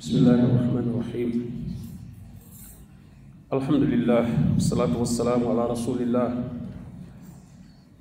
[0.00, 1.30] بسم الله الرحمن الرحيم.
[3.52, 4.24] الحمد لله
[4.56, 6.28] والصلاة والسلام على رسول الله.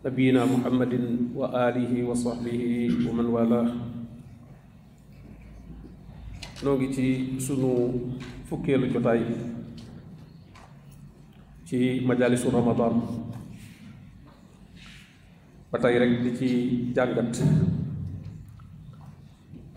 [0.07, 0.93] نبينا محمد
[1.35, 2.61] وآله وصحبه
[3.03, 3.67] ومن والاه.
[6.63, 7.91] noo ngi ci sunu
[8.47, 9.19] fukkeelu jotaay
[11.67, 12.95] ci majalisu ramadan
[15.67, 16.15] ba tey rek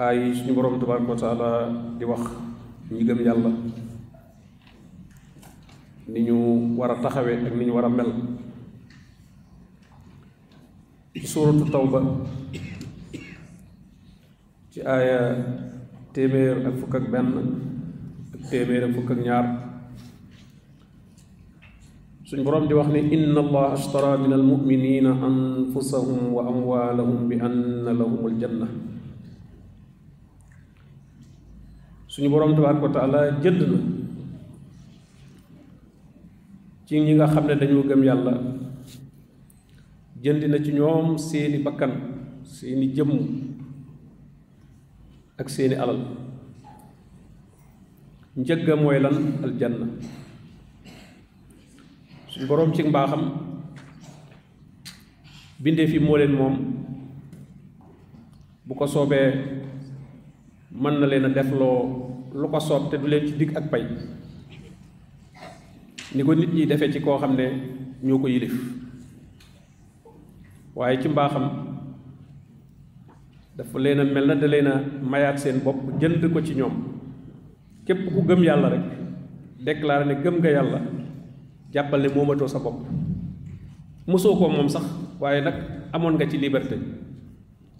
[0.02, 1.50] ay suñu borom tabaraka wa taala
[1.98, 2.22] di wax
[2.90, 3.50] ñi gëm yàlla
[6.10, 6.36] ni ñu
[6.74, 8.10] war a taxawee ak ni ñu war a mel
[11.14, 12.00] ci suuratu tawba
[14.74, 15.38] ci aaya
[16.12, 17.30] téeméer ak fukk ak benn
[18.34, 19.46] ak téeméer ak fukk ak ñaar
[22.26, 27.94] suñ boroom di wax ni inna allaha ashtara min almuminina anfusahum wa amwalahum bi anna
[27.94, 28.81] lahum aljanna
[32.12, 33.78] suñu boroom tabaraka wa taala jënd na
[36.86, 38.32] ci ñi nga xam ne dañoo gëm yàlla
[40.22, 41.92] jënd na ci ñoom seeni bakkan
[42.44, 43.12] seeni jëmm
[45.40, 46.00] ak seeni alal.
[48.36, 49.16] Njëgga mooy lan?
[49.44, 49.86] Aljanna.
[52.28, 53.22] Suñ boroom ci mbaaxam
[55.62, 56.54] bindee fi moo leen moom
[58.66, 59.28] bu ko soobee
[60.72, 62.01] mën na leen a def loo
[62.34, 63.84] lu ko soob te du leen ci digg ak pay.
[66.14, 67.44] Ni ko nit ñi defee ci koo xam ne
[68.02, 68.52] ñoo ko yilif.
[70.74, 71.44] Waaye ci mbaaxam
[73.56, 76.72] dafa leen a mel na da leen a mayaat seen bopp jënd ko ci ñoom.
[77.86, 78.84] Képp ku gëm yàlla rek
[79.60, 80.80] déclaré ne gëm nga yàlla
[81.72, 82.80] jàppal ne moomatoo sa bopp.
[84.06, 84.84] Mosoo ko moom sax
[85.20, 85.54] waaye nag
[85.92, 86.76] amoon nga ci liberté.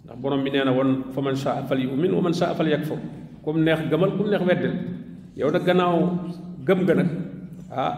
[0.05, 3.79] Ndax borom bi nee na woon fa man shaa fal wa man fal kum neex
[3.91, 4.73] gëmal kum neex weddel
[5.35, 5.95] yow nag gannaaw
[6.65, 7.09] gëm nga nag
[7.71, 7.93] ah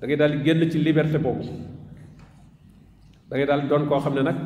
[0.00, 1.44] da ngay daal génn ci liberté boobu.
[3.28, 4.36] Da ngay daal doon koo xam ne nag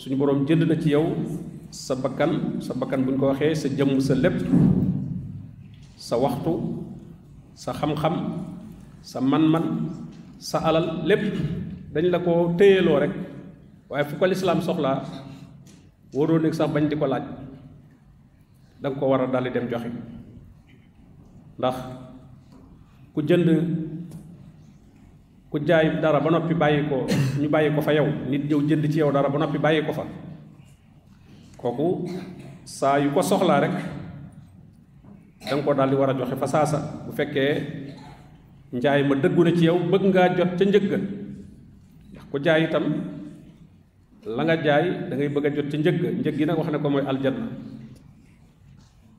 [0.00, 1.06] suñu boroom jënd na ci yow
[1.70, 4.38] sa bakkan sa bakkan bu ñu ko waxee sa jëmm sa lépp
[5.96, 6.52] sa waxtu
[7.54, 8.14] sa xam-xam
[9.02, 9.66] sa man-man
[10.38, 11.24] sa alal lépp
[11.92, 13.12] dañ la ko téyeloo rek.
[13.90, 15.04] Waaye fu ko lislaam soxlaa
[16.16, 17.24] waroo nekk sax bañ di ko laaj
[18.82, 19.86] da nga ko war a daldi dem joxe.
[21.58, 21.76] Ndax
[23.14, 23.48] ku jënd
[25.50, 27.06] ku jaay dara ba noppi bàyyi ko
[27.40, 29.92] ñu bàyyi ko fa yow nit ñëw jënd ci yow dara ba noppi bàyyi ko
[29.94, 30.02] fa.
[31.56, 32.10] Kooku
[32.64, 33.74] saa yu ko soxlaa rek
[35.46, 36.78] da nga ko daal di war a joxe fa saasa.
[37.06, 37.54] Bu fekkee
[38.74, 42.84] njaay ma dëggu na ci yow bëgg ngaa jot ca ndax ku jaay itam
[44.26, 47.46] la nga jaay da ngay bëgg jot ca wax ne ko mooy aljanna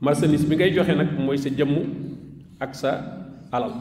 [0.03, 1.73] marchandise bi ngay joxe nag mooy sa jëmm
[2.59, 2.91] ak sa
[3.55, 3.71] alal.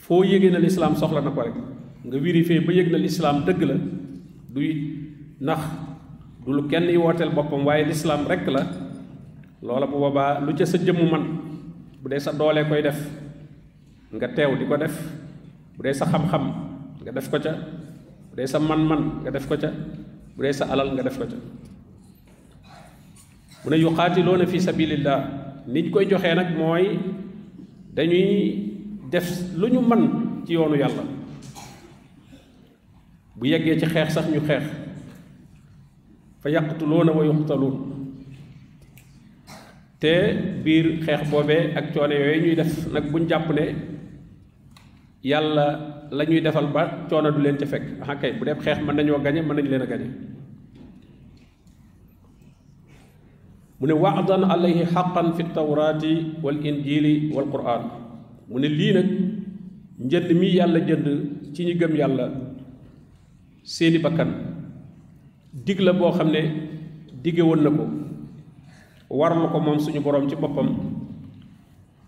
[0.00, 1.52] Foo yégee na lislaam soxla na rek
[2.06, 3.76] nga vérifier ba yëg na lislaam dëgg la
[4.54, 4.70] duy
[5.40, 5.60] nax
[6.46, 8.62] du lu kenn yi wooteel boppam waaye lislaam rekk la.
[9.62, 11.24] Loola bu boobaa lu ca sa jëmm man
[12.00, 12.96] bu dee sa doolee koy def
[14.16, 14.96] nga teew di ko def.
[15.76, 16.44] Bu dee sa xam-xam
[17.04, 17.52] nga def ko ca.
[18.32, 19.68] Bu sa man-man nga def ko ca.
[20.36, 21.36] Bu dee sa alal nga def ko ca
[23.64, 25.18] mu ne yuqaatiloona fi sabilillah
[25.66, 26.98] niñ koy joxee nag mooy
[27.96, 28.30] dañuy
[29.10, 30.02] def lu ñu man
[30.46, 31.02] ci yoonu yàlla.
[33.36, 34.64] Bu yeggee ci xeex sax ñu xeex.
[36.42, 37.24] Fa yaqtuluuna wa
[40.00, 40.12] te
[40.64, 43.64] biir xeex boobee ak coono yooyu ñuy def nag buñ jàpp ne
[45.22, 45.66] yàlla
[46.10, 47.82] la ñuy defal ba coono du leen ca fekk.
[48.02, 50.35] Ah bu dee xeex mën nañoo gañe mën nañu leen a
[53.80, 57.82] mu ne waadan alayhi xaqan fi tawraati wal injili wal quraan
[58.48, 59.08] mu ne lii nag
[60.06, 61.06] njënd mi yàlla jënd
[61.54, 62.26] ci ñi gëm yàlla
[63.62, 64.30] seeni bakkan.
[65.64, 66.42] Dig la boo xam ne
[67.22, 67.84] dige woon na ko
[69.10, 70.68] warlu ko moom suñu boroom ci boppam.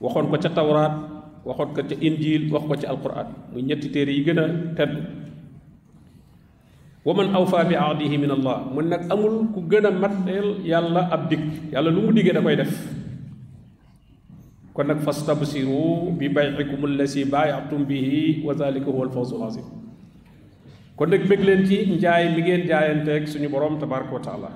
[0.00, 0.94] Waxoon ko ca tawraat
[1.44, 4.40] waxoon ko ca injil wax ko ci alquraan muy ñetti téere yi gën
[4.76, 4.92] tedd
[7.08, 8.58] ومن أوفى بعهده من الله.
[8.76, 12.74] من نك أمول كو غنا ماتيل يالا ابديك يالا لومو ديغي داكاي ديف
[14.76, 18.06] كون نك فاستبصروا ببيعكم الذي بايعتم به
[18.44, 19.68] وذلك هو الفوز العظيم.
[20.96, 24.50] كون نك بيك تي نجاي ميغين جايانتك سونو بروم تبارك وتعالى.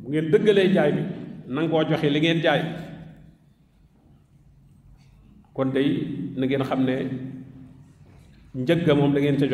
[0.00, 1.02] ميغين دغالي جاي بي.
[1.54, 2.62] نانغو جوخي ليغين جاي.
[5.54, 5.86] كون داي
[6.36, 6.96] نغين خامني
[8.54, 9.46] نجهغ موم داغين تي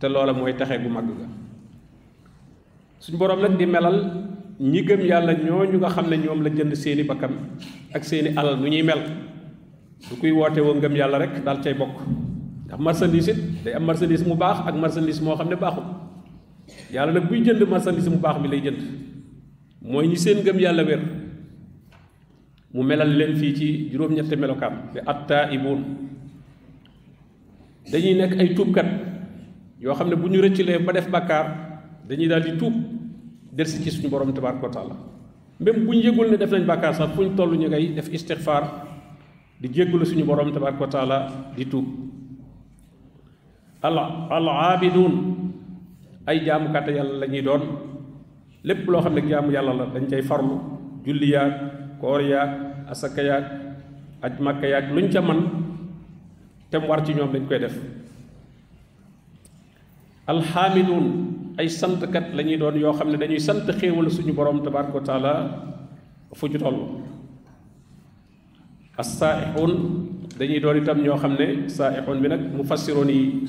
[0.00, 1.26] te loola mooy taxe gu mag ga.
[3.00, 3.98] Suñ boroom nag di melal
[4.60, 7.32] ñi gëm yàlla ñooñu nga xam ne ñoom la jënd seeni bakkan
[7.94, 9.00] ak seeni alal nu ñuy mel.
[10.08, 11.96] Du kuy woote woo ngëm yàlla rek daal cay bokk.
[12.66, 15.84] Ndax marchandise it day am marchandise mu baax ak marchandise moo xam ne baaxul.
[16.92, 18.80] Yàlla nag buy jënd marchandise mu baax mi lay jënd.
[19.82, 21.00] Mooy ñi seen ngëm yàlla wér.
[22.74, 24.90] Mu melal leen fii ci juróom-ñetti melokaan.
[24.92, 25.80] Te attaa'ibuun.
[27.90, 28.86] Dañuy nekk ay tuubkat
[29.80, 30.40] yoo xam ne bu ñu
[30.84, 31.46] ba def bàkkaar
[32.08, 32.74] dañuy daal di tuub
[33.52, 34.94] delsi ci suñu borom tabaaraka wa taala.
[35.60, 38.08] Même bu ñu yëgul ne def nañ bàkkaar sax fu ñu toll ñu ngay def
[38.12, 38.64] istixfaar
[39.60, 41.18] di jéggulu suñu borom tabaaraka wa taala
[41.56, 41.86] di tuub.
[43.82, 43.98] Al
[44.30, 45.14] al aabiduun
[46.26, 47.62] ay jaamukat yàlla la ñuy doon.
[48.64, 50.56] Lépp loo xam ne jaamu la dañ cay farlu.
[51.04, 51.52] Julli yaag
[52.00, 52.50] koor yaag
[52.90, 53.22] asaka
[54.94, 55.40] luñ ca man
[56.88, 57.76] war ci ñoom dañ koy def
[60.26, 61.06] alxaamiduun
[61.58, 65.00] ay santkat la ñuy doon yoo xam ne dañuy sant xéewal suñu borom tabaraka wa
[65.00, 65.32] taala
[66.34, 66.78] fu ñu toll.
[68.98, 69.72] Assaaixuun
[70.38, 73.44] dañuy doon itam ñoo xam ne saaixuun bi nag mu fassiroon yi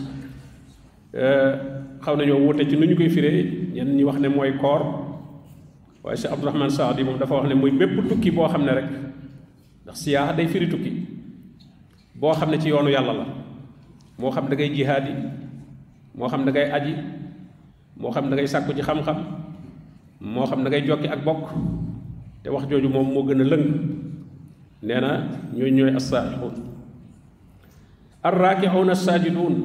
[2.04, 3.68] xaw nañoo wuute ci nu ñu koy firee.
[3.74, 4.82] Ñenn ñi wax ne mooy koor
[6.04, 8.86] waaye Cheikh Abdourahman Saadi moom dafa wax ne muy bépp tukki boo xam ne rek
[9.84, 10.92] ndax siyaaxa day firi tukki
[12.16, 13.26] boo xam ne ci yoonu yàlla la
[14.20, 15.12] moo xam da ngay jihaadi
[16.18, 16.94] moo xam da ngay aji
[17.98, 19.18] moo xam da ngay sàkku ci xam-xam
[20.22, 21.54] moo xam da ngay jokki ak bokk
[22.44, 23.66] te wax jooju moom moo gën a lëng.
[24.82, 25.24] Nee na
[25.54, 26.54] ñooy ñooy assaaixuun
[28.24, 29.56] arraakixuun assaajiduun.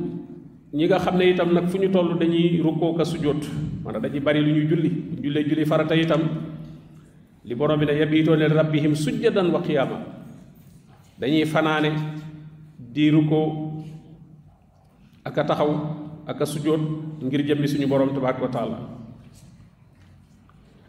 [0.72, 3.42] Ñi nga xam ne itam nag fu ñu toll dañuy rukkoo ka sujjóot
[3.84, 4.90] maanaam dañuy bari lu ñuy julli.
[5.22, 6.20] Jullee julli farata itam
[7.44, 9.98] li borom bi ne yabiitoo ne rabbihim sujjadan wa qiyaama.
[11.20, 11.90] Dañuy fanaane
[12.78, 13.72] di rukkoo
[15.24, 16.80] ak taxaw ak a sujjóot
[17.22, 18.78] ngir jëmmi suñu borom tabaaraka wa taala.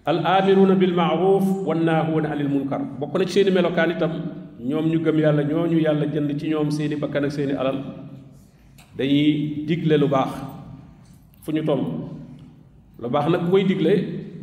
[0.05, 2.81] Al aamiruuna bil maaruf wan naahuuna anil munkar.
[2.99, 4.11] Bokk na ci seeni melokaan itam
[4.59, 7.77] ñoom ñu gëm yàlla ñooñu yàlla jënd ci ñoom seeni bakkan ak seeni alal.
[8.97, 10.29] Dañuy digle lu baax
[11.41, 11.83] fu ñu toll.
[12.99, 13.93] Lu baax nag koy digle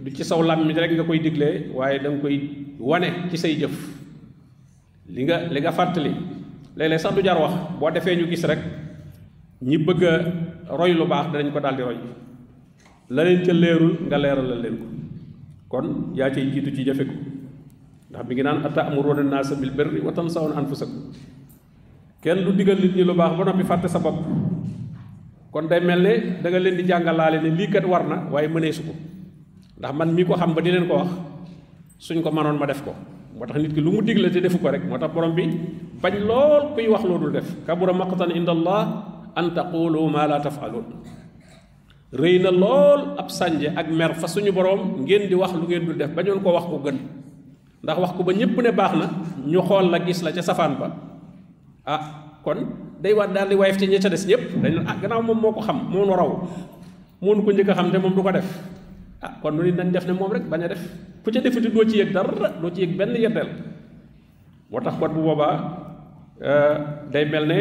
[0.02, 2.36] du ci saw làmmiñ rek nga koy diglee waaye da nga koy
[2.80, 3.74] wane ci say jëf.
[5.08, 6.12] Li nga li nga fàttali
[6.98, 7.52] sax du jar wax.
[8.18, 8.58] Ñu gis rek
[9.62, 10.02] ñi bëgg
[10.78, 11.98] roy lu baax danañ ko daal di roy.
[13.10, 14.86] La leen ca leerul nga leeral la leen ko.
[15.70, 17.14] Kon yaa cay jiitu ci jëfe ko.
[18.10, 21.12] Ndax mi ngi naan ata'muruuna naasa bil birri wa tansawna anfusakum.
[22.22, 24.18] Kenn du digal nit ñi lu baax ba noppi fàtte sa bopp.
[25.52, 26.12] Kon day mel ne
[26.42, 28.92] da nga leen di jàngalaale ne lii kat war na waaye mëneesu ko.
[29.78, 31.10] Ndax man mii ko xam ba di leen ko wax
[31.98, 32.94] suñ ko manoon ma def ko.
[33.36, 35.44] Moo tax nit ki lu mu digle te defu ko rek moo tax borom bi
[36.02, 38.82] bañ lool kuy wax loo dul def kabura maqtan inda allah
[39.36, 40.84] an taqulu ma la tafalun.
[42.12, 45.84] Rëy na lool ab sànje ak mer fa suñu borom ngeen di wax lu ngeen
[45.86, 46.98] dul def bañoon ko wax ko gën.
[47.82, 49.06] Ndax wax ko ba ñépp ne baax na
[49.46, 50.88] ñu xool la gis la ca safaan ba.
[51.86, 52.00] Ah
[52.42, 52.58] kon
[53.00, 55.52] day waat daal di wayef ci ña ca des ñëpp dañ ah gannaaw moom moo
[55.52, 56.30] ko xam moo nu raw
[57.20, 58.48] moo nu ko a xam te moom du ko def.
[59.22, 60.82] Ah kon nu nit nañ def ne moom rek bañ a def.
[61.24, 63.50] Ku ca defati doo ci yëg dara doo ci yëg benn yeddeel
[64.70, 65.54] moo tax kon bu boobaa
[67.12, 67.58] day mel ne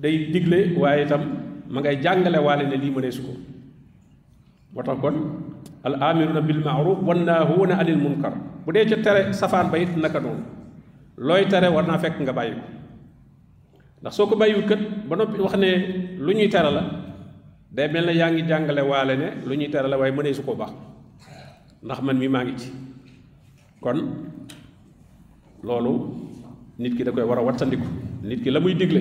[0.00, 1.22] day digle waaye itam
[1.70, 3.34] ma ngay jàngale waale ne lii mënee su ko.
[5.02, 5.16] Kon
[5.84, 8.32] al amiruna bil maaruf wan naahuuna anil munkar.
[8.66, 10.42] Bu dee ca tere safaan ba it naka noonu.
[11.18, 12.64] Looy tere war naa fekk nga bàyyi ko.
[14.02, 14.46] Ndax soo ba
[15.44, 15.70] wax ne
[16.18, 16.82] lu ñuy la
[17.74, 19.28] day mel ne yaa ngi jàngale waale ne
[19.90, 20.72] la waaye mënee su ko baax.
[21.82, 22.70] Ndax man mi maa ci.
[23.80, 23.98] Kon
[25.62, 25.92] loolu
[26.78, 27.64] nit ki da koy war a
[28.24, 29.00] nit ki la muy digle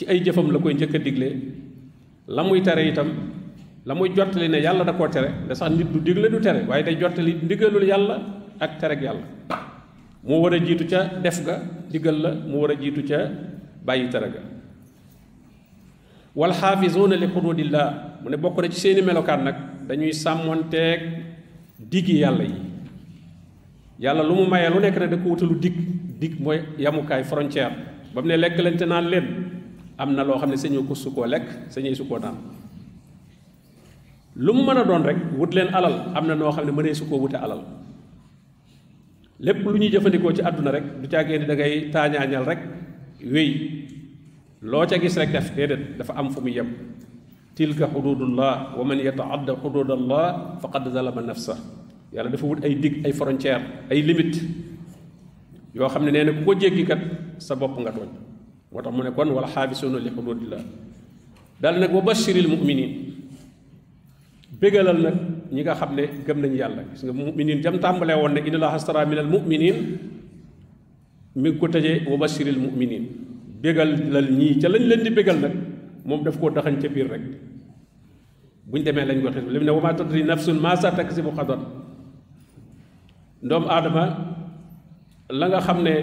[0.00, 1.28] ci ay jëfam la koy njëkk a digle.
[2.28, 3.08] La muy tere itam
[3.84, 6.64] la muy jottali ne yàlla da koo tere da sax nit du digle du tere
[6.68, 8.16] waaye day jottali ndigalul yàlla
[8.58, 9.26] ak tereg yàlla.
[10.24, 11.54] Moo war a jiitu ca def ga
[11.92, 13.18] digal la mu war a jiitu ca
[13.84, 14.40] bàyyi tere ga.
[16.34, 17.88] Wal xaafizuuna li xududillah
[18.22, 19.56] mu ne bokk na ci seeni melokaan nag
[19.88, 21.00] dañuy sàmmonteeg
[21.78, 22.54] diggi yàlla yi.
[24.00, 25.76] Yàlla lu mu mayee lu nekk ne da ko wutalu dig
[26.20, 27.74] dig mooy yamukaay frontière.
[28.14, 29.49] Ba mu ne lekk leen te naan leen
[30.00, 32.36] am na loo xam ne sañoo ko su koo lekk sañee su koo naan
[34.36, 34.62] lu mu
[35.04, 35.94] rek wut alal.
[36.16, 36.94] Am na noo xam ne mënee
[37.36, 37.60] alal.
[39.40, 42.60] Lépp lu ñuy ci àdduna rek du caagee ni da ngay taañaañal rek
[44.88, 46.68] ca gis rek def déedéet dafa am fu muy yem.
[47.54, 51.56] Tilka xududullah wa man yataadda xududallah faqad zalama nafsa.
[52.12, 54.40] Yàlla dafa wut ay dig ay frontière ay limite
[55.74, 57.00] yoo xam ne nee na ko jéggi kat
[57.38, 57.92] sa nga
[58.72, 60.62] moo tax mu ne kon wala xaabisuuna li xududillah
[61.60, 62.92] daal nag wa bashiril muminin
[64.60, 65.16] bégalal nag
[65.52, 66.52] ñi nga xam ne gëm nañ
[66.92, 69.76] gis nga muminin jam tàmbalee woon ne inna allaha astara min al muminin
[71.36, 73.04] mi ko tëjee wa bashiril muminin
[73.62, 75.54] bégal lal ñii ca lañ leen di bégal nag
[76.04, 77.22] moom daf koo daxañ ca biir rek
[78.70, 81.60] buñ lañ ko xis li mu ne wa ma tadri nafsun ma sa taksibu xadan
[83.42, 84.04] ndoom aadama
[85.30, 85.94] la nga xam ne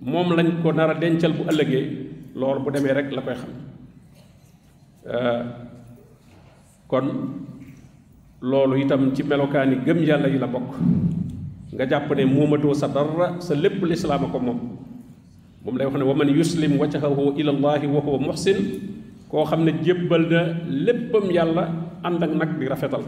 [0.00, 1.84] moom lañ ko nar a dencal bu ëllëgee
[2.38, 3.52] loolu bu demee rek la koy xam.
[6.88, 7.06] Kon
[8.40, 10.70] loolu itam ci melokaani gëm yàlla yi la bokk.
[11.74, 14.58] Nga jàpp ne moomatoo sa dara sa lépp lislaam a ko moom.
[15.64, 18.58] Moom lay wax ne wa yuslim wajhahu ila allahi wa huwa muhsin
[19.28, 21.64] koo xam ne jébbal na léppam yàlla
[22.06, 23.02] ànd ak nag di rafetal.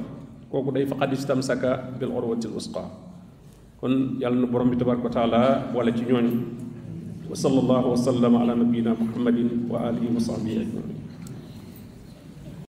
[0.51, 2.83] Kooku day faqad istamsaka bil urwati l usqa
[3.81, 5.41] kon yàlla na borom bi tabaraka wa taala
[5.73, 6.27] wala ci ñooñ
[7.31, 9.39] وصلى الله وسلم على نبينا محمد
[9.71, 11.00] وآله وصحبه أجمعين.